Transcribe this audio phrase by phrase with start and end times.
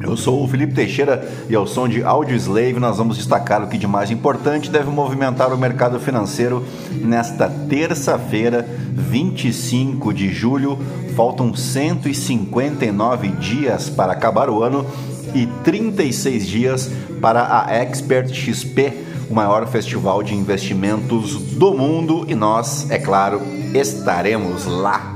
[0.05, 3.67] Eu sou o Felipe Teixeira e ao som de Audio Slave nós vamos destacar o
[3.67, 10.77] que de mais importante deve movimentar o mercado financeiro nesta terça-feira, 25 de julho.
[11.15, 14.85] Faltam 159 dias para acabar o ano
[15.33, 18.93] e 36 dias para a Expert XP,
[19.27, 23.41] o maior festival de investimentos do mundo e nós, é claro,
[23.73, 25.15] estaremos lá.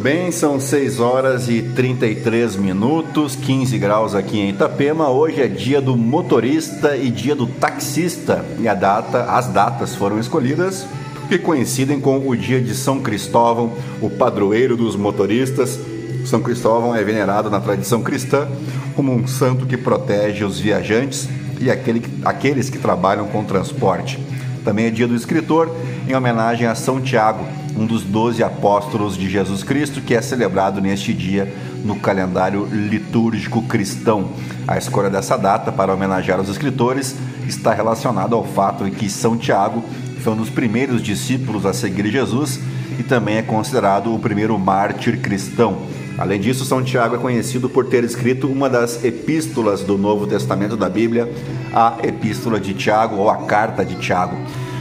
[0.00, 5.10] Bem, são 6 horas e 33 minutos, 15 graus aqui em Itapema.
[5.10, 8.42] Hoje é dia do motorista e dia do taxista.
[8.58, 10.86] E a data, as datas foram escolhidas
[11.20, 15.78] porque coincidem com o dia de São Cristóvão, o padroeiro dos motoristas.
[16.24, 18.48] São Cristóvão é venerado na tradição cristã
[18.96, 21.28] como um santo que protege os viajantes
[21.60, 24.18] e aquele, aqueles que trabalham com transporte.
[24.64, 25.70] Também é dia do escritor,
[26.08, 27.44] em homenagem a São Tiago,
[27.76, 31.52] um dos doze apóstolos de Jesus Cristo, que é celebrado neste dia
[31.84, 34.30] no calendário litúrgico cristão.
[34.66, 37.16] A escolha dessa data para homenagear os escritores
[37.46, 39.84] está relacionada ao fato de que São Tiago
[40.20, 42.60] foi um dos primeiros discípulos a seguir Jesus
[42.98, 45.78] e também é considerado o primeiro mártir cristão.
[46.18, 50.76] Além disso, São Tiago é conhecido por ter escrito uma das epístolas do Novo Testamento
[50.76, 51.32] da Bíblia,
[51.72, 54.36] a Epístola de Tiago ou a Carta de Tiago.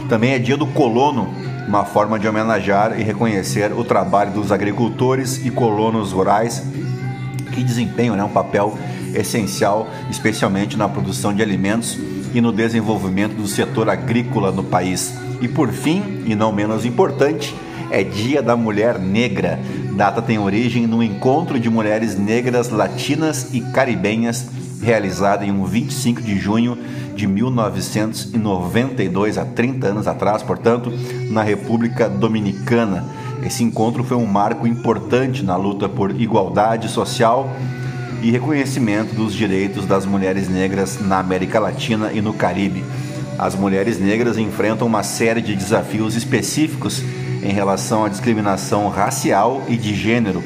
[0.10, 1.34] Também é dia do colono,
[1.70, 6.64] uma forma de homenagear e reconhecer o trabalho dos agricultores e colonos rurais
[7.54, 8.76] que desempenham né, um papel
[9.14, 11.96] essencial, especialmente na produção de alimentos
[12.34, 15.14] e no desenvolvimento do setor agrícola no país.
[15.42, 17.56] E por fim, e não menos importante,
[17.92, 19.60] é Dia da Mulher Negra.
[19.92, 24.48] Data tem origem no encontro de mulheres negras latinas e caribenhas
[24.82, 26.78] realizada em um 25 de junho
[27.16, 30.92] de 1992, há 30 anos atrás, portanto,
[31.30, 33.06] na República Dominicana.
[33.44, 37.50] Esse encontro foi um marco importante na luta por igualdade social
[38.22, 42.84] e reconhecimento dos direitos das mulheres negras na América Latina e no Caribe.
[43.38, 47.02] As mulheres negras enfrentam uma série de desafios específicos
[47.42, 50.44] em relação à discriminação racial e de gênero,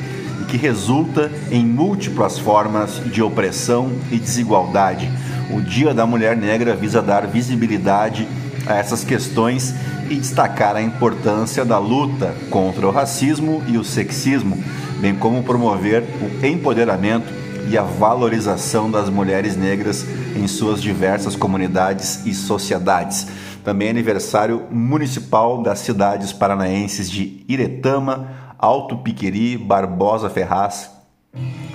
[0.54, 5.12] que resulta em múltiplas formas de opressão e desigualdade
[5.52, 8.28] o Dia da Mulher Negra visa dar visibilidade
[8.68, 9.74] a essas questões
[10.12, 14.64] e destacar a importância da luta contra o racismo e o sexismo,
[15.00, 17.34] bem como promover o empoderamento
[17.68, 20.06] e a valorização das mulheres negras
[20.36, 23.26] em suas diversas comunidades e sociedades.
[23.64, 30.90] Também é aniversário municipal das cidades paranaenses de Iretama, Alto Piqueri, Barbosa Ferraz,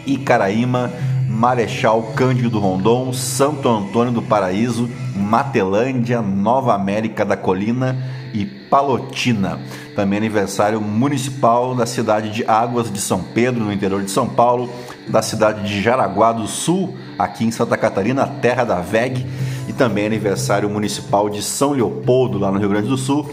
[0.07, 0.91] Icaraíma,
[1.29, 7.95] Marechal Cândido Rondon, Santo Antônio do Paraíso, Matelândia, Nova América da Colina
[8.33, 9.61] e Palotina.
[9.95, 14.73] Também aniversário municipal da cidade de Águas de São Pedro, no interior de São Paulo,
[15.09, 19.27] da cidade de Jaraguá do Sul, aqui em Santa Catarina, terra da VEG,
[19.69, 23.29] e também aniversário municipal de São Leopoldo, lá no Rio Grande do Sul,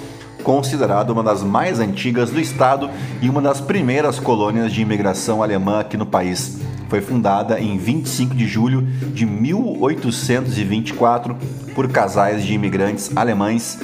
[0.45, 2.87] considerado uma das mais antigas do estado
[3.19, 6.59] e uma das primeiras colônias de imigração alemã aqui no país.
[6.87, 11.35] Foi fundada em 25 de julho de 1824
[11.73, 13.79] por casais de imigrantes alemães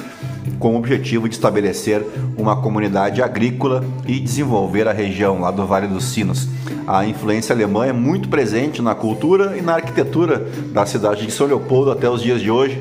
[0.60, 2.06] com o objetivo de estabelecer
[2.38, 6.48] uma comunidade agrícola e desenvolver a região lá do Vale dos Sinos.
[6.86, 11.48] A influência alemã é muito presente na cultura e na arquitetura da cidade de São
[11.48, 12.80] Leopoldo até os dias de hoje,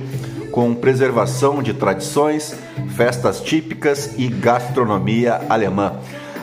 [0.52, 2.56] com preservação de tradições,
[2.96, 5.94] festas típicas e gastronomia alemã.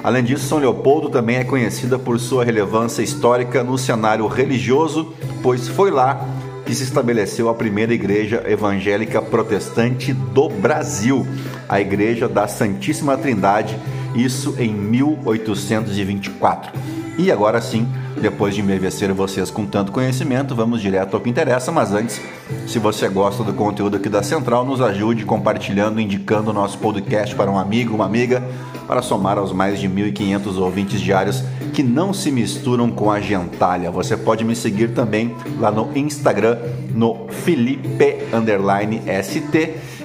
[0.03, 5.13] Além disso, São Leopoldo também é conhecida por sua relevância histórica no cenário religioso,
[5.43, 6.27] pois foi lá
[6.65, 11.27] que se estabeleceu a primeira igreja evangélica protestante do Brasil,
[11.69, 13.77] a Igreja da Santíssima Trindade,
[14.15, 16.73] isso em 1824.
[17.17, 17.89] E agora sim,
[18.21, 22.21] depois de enbevecer vocês com tanto conhecimento, vamos direto ao que interessa, mas antes,
[22.67, 27.35] se você gosta do conteúdo aqui da Central, nos ajude compartilhando, indicando o nosso podcast
[27.35, 28.43] para um amigo, uma amiga,
[28.87, 31.43] para somar aos mais de 1.500 ouvintes diários
[31.73, 33.91] que não se misturam com a gentalha.
[33.91, 36.59] Você pode me seguir também lá no Instagram,
[36.95, 37.99] no Felipe_ST.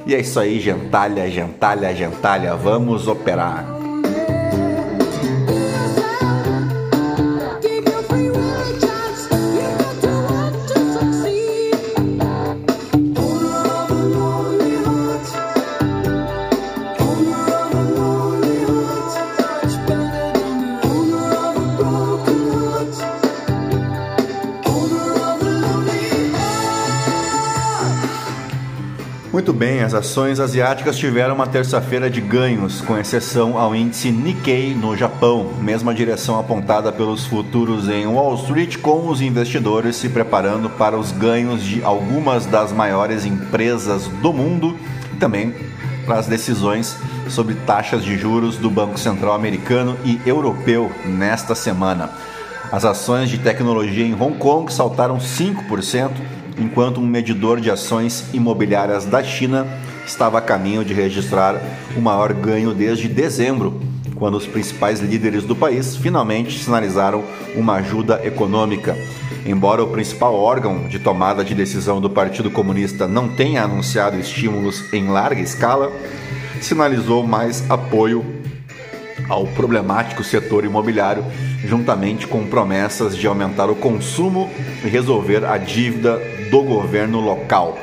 [0.06, 3.83] E é isso aí, gentalha, gentalha, gentalha, vamos operar.
[29.44, 34.74] Muito bem, as ações asiáticas tiveram uma terça-feira de ganhos, com exceção ao índice Nikkei
[34.74, 40.70] no Japão, mesma direção apontada pelos futuros em Wall Street, com os investidores se preparando
[40.70, 44.78] para os ganhos de algumas das maiores empresas do mundo
[45.14, 45.54] e também
[46.06, 46.96] para as decisões
[47.28, 52.12] sobre taxas de juros do Banco Central americano e europeu nesta semana.
[52.72, 56.12] As ações de tecnologia em Hong Kong saltaram 5%,
[56.58, 59.68] enquanto um medidor de ações imobiliárias da China
[60.06, 61.60] estava a caminho de registrar
[61.96, 63.80] o maior ganho desde dezembro,
[64.16, 67.24] quando os principais líderes do país finalmente sinalizaram
[67.56, 68.96] uma ajuda econômica.
[69.46, 74.94] Embora o principal órgão de tomada de decisão do Partido Comunista não tenha anunciado estímulos
[74.94, 75.92] em larga escala,
[76.62, 78.24] sinalizou mais apoio
[79.30, 81.26] ao problemático setor imobiliário,
[81.66, 84.50] juntamente com promessas de aumentar o consumo
[84.84, 86.22] e resolver a dívida
[86.54, 87.80] do governo local.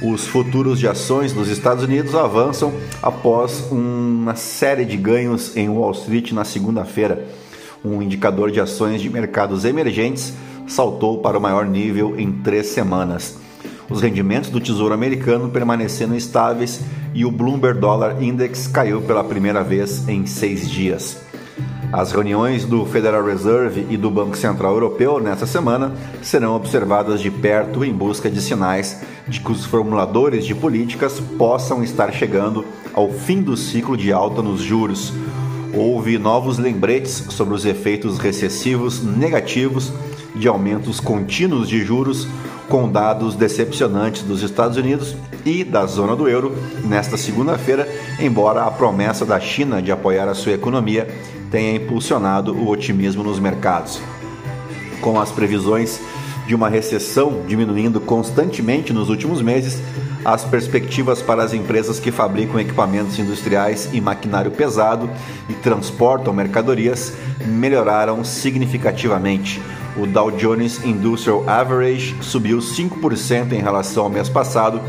[0.00, 2.72] Os futuros de ações dos Estados Unidos avançam
[3.02, 7.26] após uma série de ganhos em Wall Street na segunda-feira.
[7.84, 10.34] Um indicador de ações de mercados emergentes
[10.68, 13.38] saltou para o maior nível em três semanas.
[13.90, 16.80] Os rendimentos do Tesouro Americano permanecendo estáveis
[17.12, 21.20] e o Bloomberg Dollar Index caiu pela primeira vez em seis dias.
[21.92, 25.92] As reuniões do Federal Reserve e do Banco Central Europeu nesta semana
[26.22, 31.84] serão observadas de perto em busca de sinais de que os formuladores de políticas possam
[31.84, 35.12] estar chegando ao fim do ciclo de alta nos juros.
[35.74, 39.92] Houve novos lembretes sobre os efeitos recessivos negativos
[40.34, 42.26] de aumentos contínuos de juros,
[42.70, 46.56] com dados decepcionantes dos Estados Unidos e da zona do euro
[46.86, 47.86] nesta segunda-feira,
[48.18, 51.06] embora a promessa da China de apoiar a sua economia
[51.52, 54.00] tenha impulsionado o otimismo nos mercados.
[55.02, 56.00] Com as previsões
[56.46, 59.80] de uma recessão diminuindo constantemente nos últimos meses,
[60.24, 65.10] as perspectivas para as empresas que fabricam equipamentos industriais e maquinário pesado
[65.48, 67.12] e transportam mercadorias
[67.44, 69.60] melhoraram significativamente.
[69.94, 74.80] O Dow Jones Industrial Average subiu 5% em relação ao mês passado,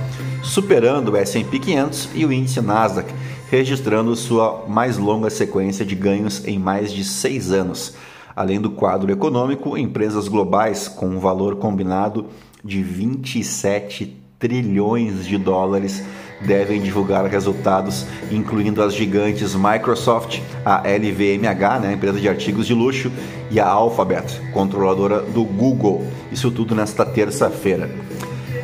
[0.41, 3.13] superando o S&P 500 e o índice Nasdaq,
[3.51, 7.95] registrando sua mais longa sequência de ganhos em mais de seis anos.
[8.33, 12.27] Além do quadro econômico, empresas globais com um valor combinado
[12.63, 16.01] de 27 trilhões de dólares
[16.45, 23.11] devem divulgar resultados, incluindo as gigantes Microsoft, a LVMH, né, empresa de artigos de luxo,
[23.49, 26.05] e a Alphabet, controladora do Google.
[26.31, 27.89] Isso tudo nesta terça-feira.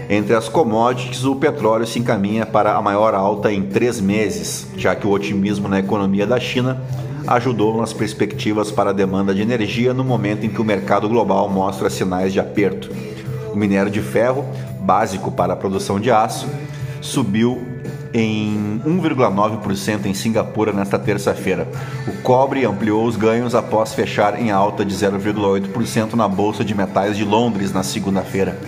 [0.10, 4.96] Entre as commodities, o petróleo se encaminha para a maior alta em três meses, já
[4.96, 6.82] que o otimismo na economia da China
[7.28, 11.48] ajudou nas perspectivas para a demanda de energia no momento em que o mercado global
[11.48, 12.90] mostra sinais de aperto.
[13.54, 14.44] O minério de ferro,
[14.80, 16.48] básico para a produção de aço,
[17.02, 17.62] subiu
[18.14, 21.68] em 1,9% em Singapura nesta terça-feira.
[22.08, 27.16] O cobre ampliou os ganhos após fechar em alta de 0,8% na Bolsa de Metais
[27.16, 28.60] de Londres na segunda-feira.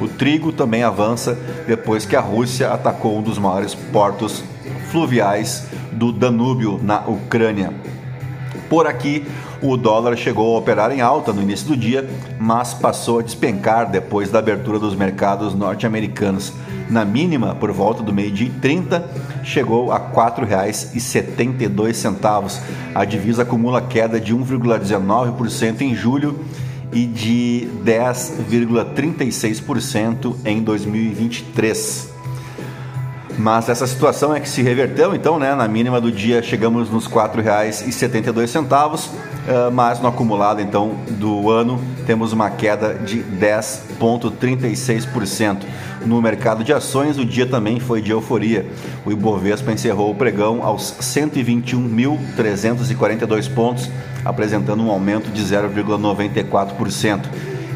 [0.00, 4.42] O trigo também avança depois que a Rússia atacou um dos maiores portos
[4.90, 7.72] fluviais do Danúbio, na Ucrânia.
[8.68, 9.26] Por aqui,
[9.60, 13.90] o dólar chegou a operar em alta no início do dia, mas passou a despencar
[13.90, 16.54] depois da abertura dos mercados norte-americanos.
[16.90, 19.08] Na mínima, por volta do meio-dia e 30,
[19.44, 22.60] chegou a R$ 4,72.
[22.92, 26.40] A divisa acumula queda de 1,19% em julho
[26.92, 32.10] e de 10,36% em 2023.
[33.38, 35.54] Mas essa situação é que se reverteu, então, né?
[35.54, 39.08] Na mínima do dia chegamos nos R$ 4,72.
[39.50, 45.58] Uh, mas no acumulado então do ano temos uma queda de 10,36%.
[46.06, 48.66] No mercado de ações, o dia também foi de euforia.
[49.04, 53.90] O Ibovespa encerrou o pregão aos 121.342 pontos,
[54.24, 57.26] apresentando um aumento de 0,94%.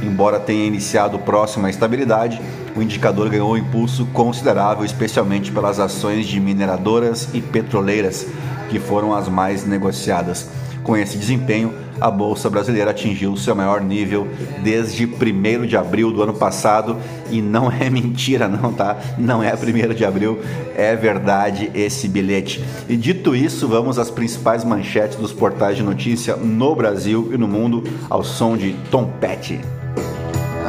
[0.02, 2.40] Embora tenha iniciado próximo à estabilidade,
[2.74, 8.26] o indicador ganhou um impulso considerável, especialmente pelas ações de mineradoras e petroleiras,
[8.68, 10.48] que foram as mais negociadas.
[10.84, 14.28] Com esse desempenho, a Bolsa Brasileira atingiu seu maior nível
[14.62, 16.98] desde 1 de abril do ano passado
[17.30, 18.98] e não é mentira não, tá?
[19.16, 20.38] Não é 1 de abril,
[20.76, 22.62] é verdade esse bilhete.
[22.86, 27.48] E dito isso, vamos às principais manchetes dos portais de notícia no Brasil e no
[27.48, 29.60] mundo ao som de Tom Petty.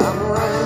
[0.00, 0.65] Muito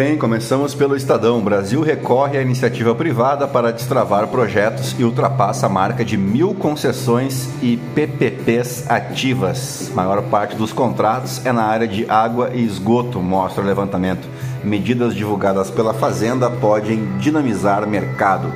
[0.00, 1.42] bem, começamos pelo Estadão.
[1.42, 7.50] Brasil recorre à iniciativa privada para destravar projetos e ultrapassa a marca de mil concessões
[7.60, 9.90] e PPPs ativas.
[9.92, 14.26] A maior parte dos contratos é na área de água e esgoto, mostra o levantamento.
[14.64, 18.50] Medidas divulgadas pela Fazenda podem dinamizar mercado.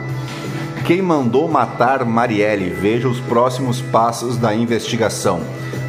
[0.87, 2.71] Quem mandou matar Marielle?
[2.71, 5.43] Veja os próximos passos da investigação.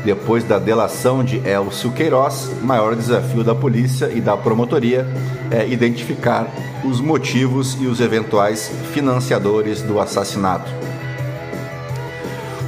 [0.06, 5.08] Depois da delação de Elcio Queiroz, maior desafio da polícia e da promotoria
[5.50, 6.48] é identificar
[6.84, 10.72] os motivos e os eventuais financiadores do assassinato.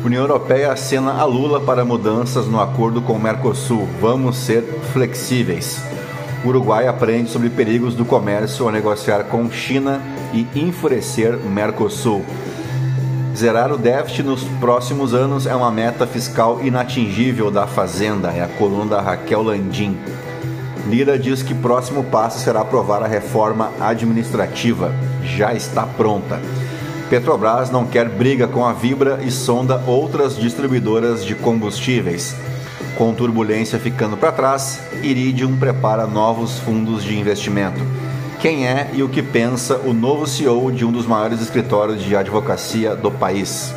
[0.04, 3.88] União Europeia acena a Lula para mudanças no acordo com o Mercosul.
[4.02, 5.80] Vamos ser flexíveis.
[6.44, 10.02] Uruguai aprende sobre perigos do comércio ao negociar com China
[10.34, 12.26] e enfurecer Mercosul.
[13.38, 18.48] Zerar o déficit nos próximos anos é uma meta fiscal inatingível da Fazenda, é a
[18.48, 19.96] coluna da Raquel Landim.
[20.88, 24.92] Lira diz que próximo passo será aprovar a reforma administrativa.
[25.22, 26.42] Já está pronta.
[27.12, 32.36] Petrobras não quer briga com a Vibra e sonda outras distribuidoras de combustíveis.
[32.98, 38.07] Com turbulência ficando para trás, Iridium prepara novos fundos de investimento
[38.40, 42.16] quem é e o que pensa o novo CEO de um dos maiores escritórios de
[42.16, 43.74] advocacia do país.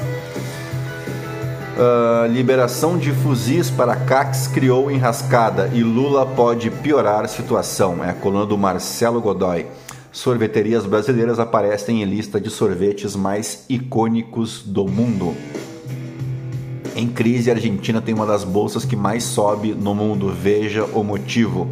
[1.76, 8.04] Uh, liberação de fuzis para CACs criou enrascada e Lula pode piorar a situação.
[8.04, 9.66] É a coluna do Marcelo Godoy.
[10.12, 15.34] Sorveterias brasileiras aparecem em lista de sorvetes mais icônicos do mundo.
[16.94, 20.28] Em crise, a Argentina tem uma das bolsas que mais sobe no mundo.
[20.28, 21.70] Veja o motivo.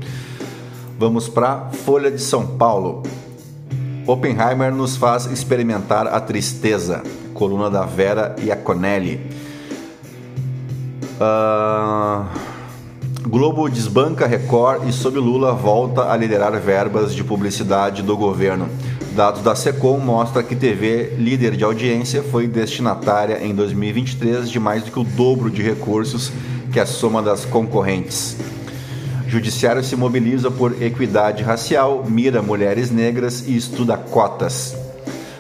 [0.98, 3.04] Vamos para Folha de São Paulo.
[4.04, 7.04] Oppenheimer nos faz experimentar a tristeza.
[7.32, 9.20] Coluna da Vera e a Conelli.
[11.20, 12.26] Uh...
[13.28, 18.68] Globo desbanca Record e sob Lula volta a liderar verbas de publicidade do governo.
[19.14, 24.82] Dados da Secom mostram que TV, líder de audiência, foi destinatária em 2023 de mais
[24.82, 26.32] do que o dobro de recursos
[26.72, 28.36] que a soma das concorrentes.
[29.28, 34.74] Judiciário se mobiliza por equidade racial, mira mulheres negras e estuda cotas.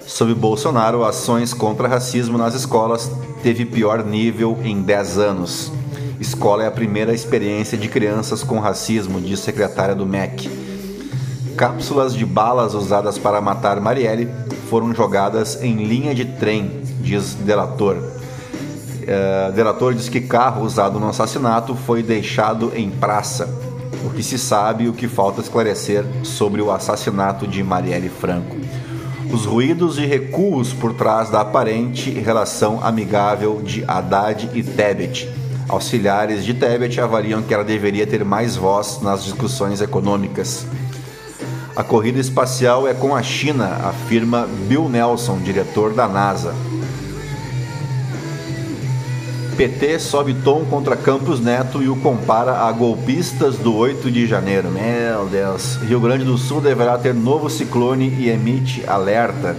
[0.06, 3.10] Sob Bolsonaro, ações contra racismo nas escolas
[3.42, 5.72] teve pior nível em 10 anos.
[6.20, 10.50] Escola é a primeira experiência de crianças com racismo, diz secretária do MEC.
[11.56, 14.28] Cápsulas de balas usadas para matar Marielle
[14.68, 17.96] foram jogadas em linha de trem, diz delator.
[17.96, 23.66] Uh, delator diz que carro usado no assassinato foi deixado em praça
[24.04, 28.56] o que se sabe e o que falta esclarecer sobre o assassinato de Marielle Franco.
[29.32, 35.28] Os ruídos e recuos por trás da aparente relação amigável de Haddad e Tebet.
[35.68, 40.66] Auxiliares de Tebet avaliam que ela deveria ter mais voz nas discussões econômicas.
[41.76, 46.54] A corrida espacial é com a China, afirma Bill Nelson, diretor da NASA.
[49.58, 54.70] PT sobe tom contra Campos Neto e o compara a golpistas do 8 de janeiro.
[54.70, 55.74] Meu Deus.
[55.82, 59.56] Rio Grande do Sul deverá ter novo ciclone e emite alerta.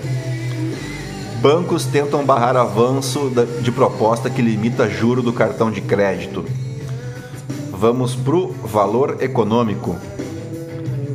[1.42, 3.30] Bancos tentam barrar avanço
[3.62, 6.46] de proposta que limita juro do cartão de crédito.
[7.70, 9.98] Vamos pro valor econômico.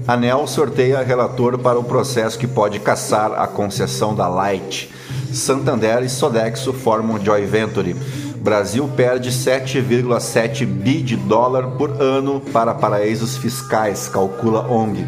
[0.07, 4.91] ANEL sorteia relator para o processo que pode caçar a concessão da Light.
[5.33, 7.97] Santander e Sodexo formam joint venture.
[8.45, 15.07] Brasil perde 7,7 bi de dólar por ano para paraísos fiscais, calcula ONG.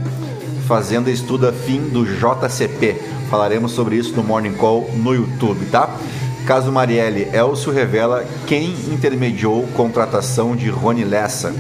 [0.67, 2.95] Fazenda estuda fim do JCP.
[3.29, 5.95] Falaremos sobre isso no Morning Call no YouTube, tá?
[6.47, 11.55] Caso Marielle, Elcio revela quem intermediou contratação de Rony Lessa.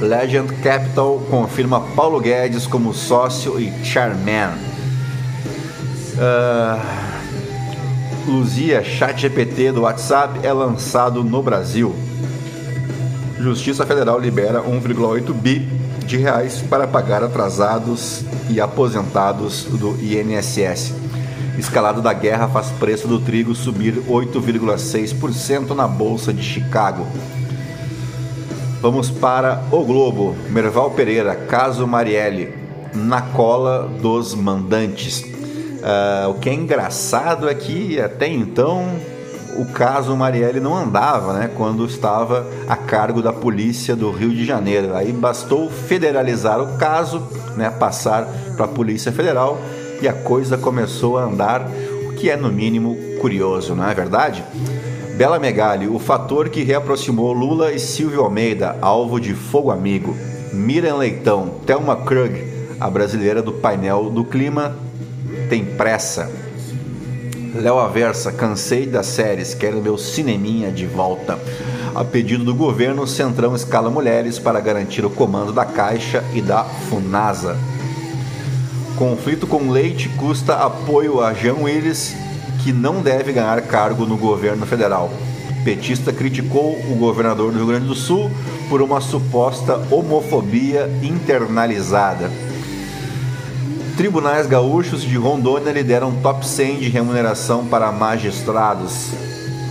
[0.00, 4.50] Legend Capital confirma Paulo Guedes como sócio e chairman.
[6.16, 7.15] Uh,
[8.26, 11.94] Luzia ChatGPT do WhatsApp é lançado no Brasil.
[13.38, 15.68] Justiça Federal libera 1,8 bi
[16.04, 20.92] de reais para pagar atrasados e aposentados do INSS.
[21.56, 27.06] Escalada da guerra faz preço do trigo subir 8,6% na bolsa de Chicago.
[28.82, 30.34] Vamos para o Globo.
[30.50, 32.52] Merval Pereira, caso Marielle,
[32.92, 35.35] na cola dos mandantes.
[35.86, 38.88] Uh, o que é engraçado é que até então
[39.56, 44.44] o caso Marielle não andava, né, quando estava a cargo da polícia do Rio de
[44.44, 44.96] Janeiro.
[44.96, 47.22] Aí bastou federalizar o caso,
[47.56, 48.26] né, passar
[48.56, 49.58] para a Polícia Federal
[50.02, 51.66] e a coisa começou a andar,
[52.08, 54.44] o que é no mínimo curioso, não é verdade?
[55.16, 60.14] Bela Megali, o fator que reaproximou Lula e Silvio Almeida, alvo de fogo amigo.
[60.52, 62.44] Miriam Leitão, Thelma Krug,
[62.78, 64.76] a brasileira do painel do clima,
[65.48, 66.30] tem pressa.
[67.54, 71.38] Léo Aversa, cansei das séries, quero meu cineminha de volta.
[71.94, 76.42] A pedido do governo, o Centrão escala mulheres para garantir o comando da Caixa e
[76.42, 77.56] da Funasa.
[78.98, 82.14] Conflito com Leite custa apoio a Jean Willis
[82.62, 85.10] que não deve ganhar cargo no governo federal.
[85.64, 88.30] Petista criticou o governador do Rio Grande do Sul
[88.68, 92.30] por uma suposta homofobia internalizada.
[93.96, 99.08] Tribunais gaúchos de Rondônia lideram top 100 de remuneração para magistrados.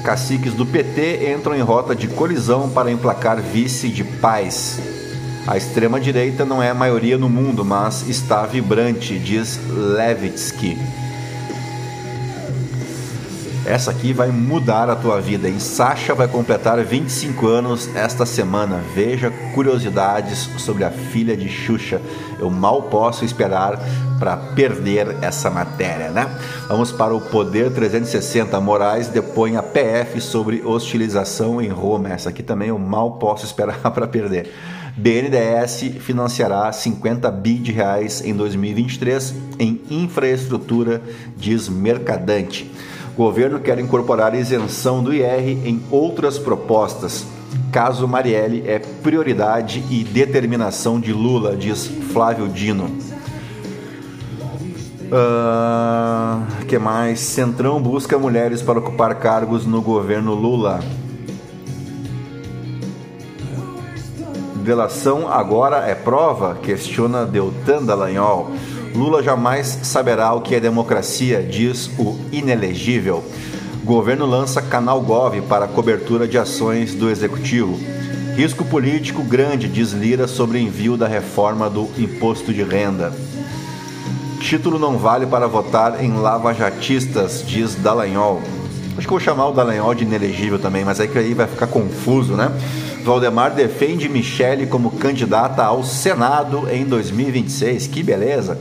[0.04, 4.80] Caciques do PT entram em rota de colisão para emplacar vice de paz.
[5.46, 10.76] A extrema-direita não é a maioria no mundo, mas está vibrante, diz Levitsky.
[13.66, 15.50] Essa aqui vai mudar a tua vida.
[15.50, 18.80] E Sasha vai completar 25 anos esta semana.
[18.94, 22.00] Veja curiosidades sobre a filha de Xuxa.
[22.40, 23.80] Eu mal posso esperar
[24.20, 26.30] para perder essa matéria, né?
[26.68, 28.60] Vamos para o Poder 360.
[28.60, 32.10] Moraes depõe a PF sobre hostilização em Roma.
[32.10, 34.52] Essa aqui também eu mal posso esperar para perder.
[34.96, 41.02] BNDES financiará 50 bi de reais em 2023 em infraestrutura,
[41.36, 42.72] diz Mercadante.
[43.16, 47.26] Governo quer incorporar isenção do IR em outras propostas.
[47.72, 52.86] Caso Marielle é prioridade e determinação de Lula, diz Flávio Dino.
[55.06, 57.20] Uh, que mais?
[57.20, 60.82] Centrão busca mulheres para ocupar cargos no governo Lula.
[64.56, 66.56] Delação agora é prova?
[66.56, 68.52] Questiona Deltan Dallagnol.
[68.96, 73.24] Lula jamais saberá o que é democracia, diz o inelegível.
[73.84, 77.78] Governo lança canal Gov para cobertura de ações do executivo.
[78.38, 83.14] Risco político grande, diz Lira sobre envio da reforma do imposto de renda.
[84.40, 88.42] Título não vale para votar em lavajatistas, diz Dallagnol.
[88.98, 91.68] Acho que vou chamar o Dallagnol de inelegível também, mas é que aí vai ficar
[91.68, 92.50] confuso, né?
[93.06, 97.86] Valdemar defende Michele como candidata ao Senado em 2026.
[97.86, 98.58] Que beleza!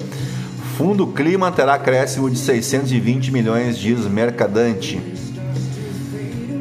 [0.76, 4.98] Fundo Clima terá acréscimo de 620 milhões, diz Mercadante.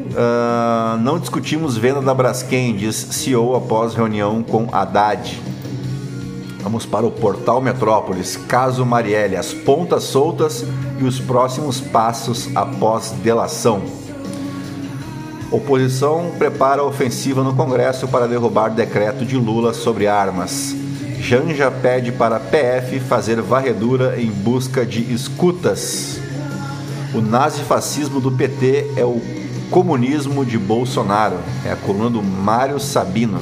[0.08, 5.38] Uh, não discutimos venda da Braskem, diz CEO após reunião com Haddad.
[6.62, 8.38] Vamos para o portal Metrópolis.
[8.48, 10.64] Caso Marielle, as pontas soltas
[10.98, 14.03] e os próximos passos após delação.
[15.54, 20.74] Oposição prepara ofensiva no Congresso para derrubar decreto de Lula sobre armas.
[21.20, 26.18] Janja pede para PF fazer varredura em busca de escutas.
[27.14, 29.22] O nazifascismo do PT é o
[29.70, 31.38] comunismo de Bolsonaro.
[31.64, 33.40] É a coluna do Mário Sabino.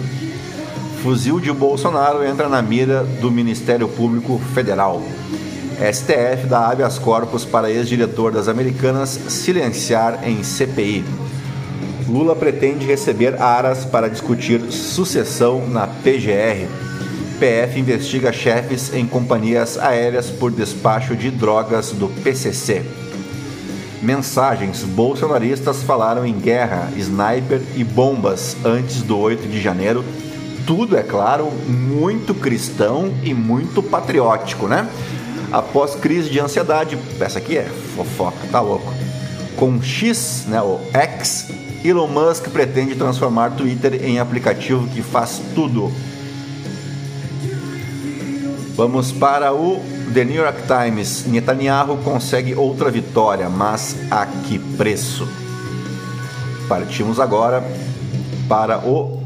[1.03, 5.01] Fuzil de Bolsonaro entra na mira do Ministério Público Federal.
[5.81, 11.22] STF dá habeas corpus para ex-diretor das Americanas silenciar em CPI.
[12.09, 16.69] Lula pretende receber aras para discutir sucessão na PGR.
[17.39, 22.83] PF investiga chefes em companhias aéreas por despacho de drogas do PCC.
[24.03, 30.05] Mensagens: bolsonaristas falaram em guerra, sniper e bombas antes do 8 de janeiro.
[30.67, 34.89] Tudo, é claro, muito cristão e muito patriótico, né?
[35.53, 36.99] após crise de ansiedade.
[37.21, 38.93] Essa aqui é fofoca, tá louco.
[39.57, 41.49] Com X, né, o X,
[41.85, 45.91] Elon Musk pretende transformar Twitter em aplicativo que faz tudo.
[48.77, 49.83] Vamos para o
[50.15, 51.27] The New York Times.
[51.27, 55.29] Netanyahu consegue outra vitória, mas a que preço?
[56.69, 57.65] Partimos agora
[58.49, 59.21] para o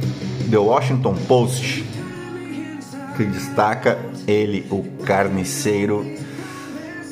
[0.51, 1.85] The Washington Post,
[3.17, 6.07] que destaca ele, o carniceiro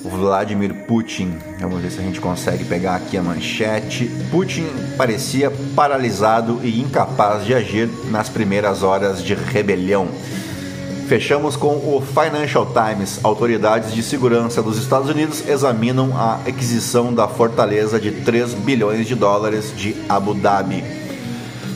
[0.05, 1.39] Vladimir Putin.
[1.59, 4.11] Vamos ver se a gente consegue pegar aqui a manchete.
[4.31, 10.09] Putin parecia paralisado e incapaz de agir nas primeiras horas de rebelião.
[11.09, 13.21] Fechamos com o Financial Times.
[13.23, 19.15] Autoridades de segurança dos Estados Unidos examinam a aquisição da fortaleza de 3 bilhões de
[19.15, 20.85] dólares de Abu Dhabi.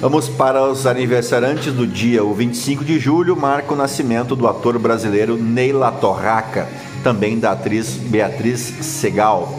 [0.00, 2.24] Vamos para os aniversariantes do dia.
[2.24, 6.68] O 25 de julho marca o nascimento do ator brasileiro Neila Torraca,
[7.08, 9.58] também da atriz Beatriz Segal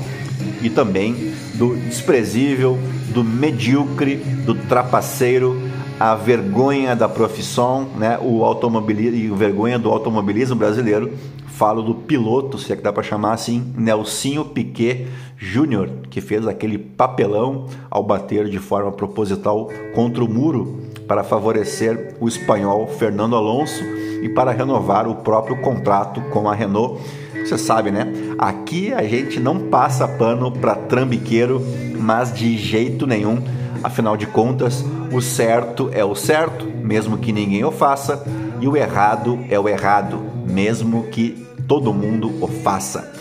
[0.61, 2.77] e também do desprezível,
[3.11, 5.59] do medíocre, do trapaceiro
[5.99, 11.11] a vergonha da profissão, né, o automobilismo vergonha do automobilismo brasileiro.
[11.47, 16.45] Falo do piloto, se é que dá para chamar assim, Nelsinho Piquet Júnior, que fez
[16.47, 23.35] aquele papelão ao bater de forma proposital contra o muro para favorecer o espanhol Fernando
[23.35, 23.83] Alonso
[24.21, 27.01] e para renovar o próprio contrato com a Renault.
[27.49, 28.13] Você sabe, né?
[28.37, 31.61] Aqui a gente não passa pano para trambiqueiro,
[31.97, 33.41] mas de jeito nenhum
[33.83, 38.25] Afinal de contas, o certo é o certo, mesmo que ninguém o faça,
[38.59, 43.13] e o errado é o errado, mesmo que todo mundo o faça.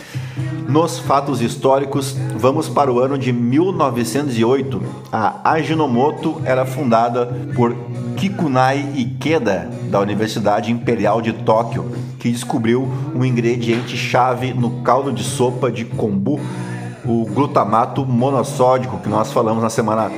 [0.69, 4.83] Nos fatos históricos, vamos para o ano de 1908.
[5.13, 7.75] A Ajinomoto era fundada por
[8.17, 15.23] Kikunai Ikeda, da Universidade Imperial de Tóquio, que descobriu um ingrediente chave no caldo de
[15.23, 16.41] sopa de kombu,
[17.05, 20.11] o glutamato monossódico, que nós falamos na semana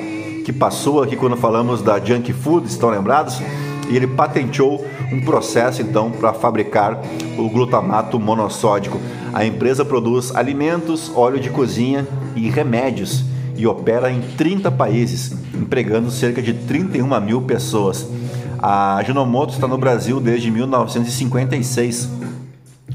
[0.45, 3.41] que passou aqui quando falamos da junk food, estão lembrados?
[3.89, 7.01] E ele patenteou um processo então para fabricar
[7.37, 9.01] o glutamato monossódico.
[9.33, 13.25] A empresa produz alimentos, óleo de cozinha e remédios
[13.57, 18.07] e opera em 30 países, empregando cerca de 31 mil pessoas.
[18.63, 22.09] A Ginomoto está no Brasil desde 1956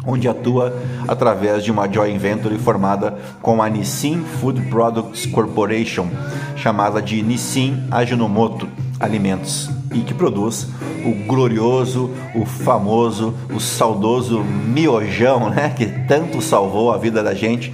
[0.06, 0.74] onde atua
[1.08, 6.08] através de uma joint venture formada com a Nissin Food Products Corporation,
[6.56, 8.68] chamada de Nissin Ajinomoto
[9.00, 10.68] Alimentos, e que produz
[11.04, 17.74] o glorioso, o famoso, o saudoso miojão, né, que tanto salvou a vida da gente,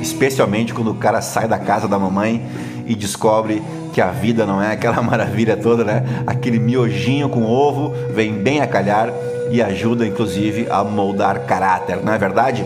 [0.00, 2.44] especialmente quando o cara sai da casa da mamãe
[2.86, 6.24] e descobre que a vida não é aquela maravilha toda, né?
[6.26, 9.12] Aquele miojinho com ovo vem bem a calhar
[9.50, 12.64] e ajuda inclusive a moldar caráter, não é verdade?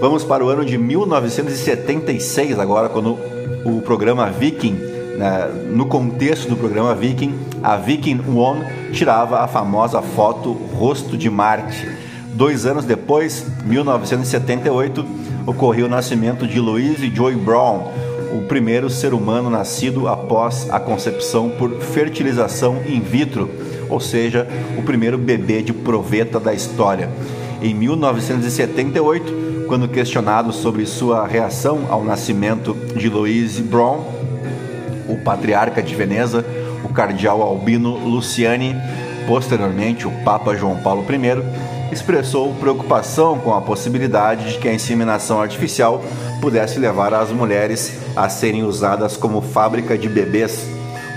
[0.00, 3.18] Vamos para o ano de 1976 agora, quando
[3.64, 4.74] o programa Viking,
[5.16, 11.28] né, no contexto do programa Viking, a Viking One tirava a famosa foto Rosto de
[11.28, 11.88] Marte.
[12.34, 15.04] Dois anos depois, 1978,
[15.46, 17.90] ocorreu o nascimento de Louise Joy Brown,
[18.32, 23.48] o primeiro ser humano nascido após a concepção por fertilização in vitro
[23.88, 27.08] ou seja, o primeiro bebê de proveta da história.
[27.62, 34.04] Em 1978, quando questionado sobre sua reação ao nascimento de Louise Brown,
[35.08, 36.44] o patriarca de Veneza,
[36.84, 38.76] o cardeal Albino Luciani,
[39.26, 45.40] posteriormente o Papa João Paulo I, expressou preocupação com a possibilidade de que a inseminação
[45.40, 46.02] artificial
[46.40, 50.66] pudesse levar as mulheres a serem usadas como fábrica de bebês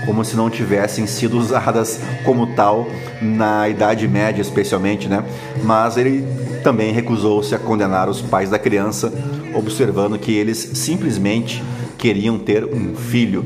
[0.06, 2.86] como se não tivessem sido usadas como tal
[3.20, 5.24] na Idade Média, especialmente, né?
[5.62, 6.26] Mas ele
[6.62, 9.12] também recusou-se a condenar os pais da criança,
[9.54, 11.62] observando que eles simplesmente
[11.98, 13.44] queriam ter um filho.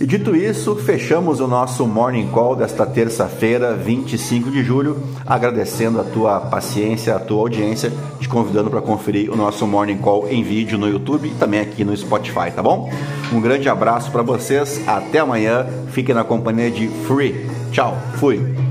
[0.00, 6.04] E dito isso, fechamos o nosso Morning Call desta terça-feira, 25 de julho, agradecendo a
[6.04, 10.76] tua paciência, a tua audiência, te convidando para conferir o nosso Morning Call em vídeo
[10.76, 12.90] no YouTube e também aqui no Spotify, tá bom?
[13.32, 17.46] Um grande abraço para vocês, até amanhã, fiquem na companhia de Free.
[17.70, 18.63] Tchau, fui!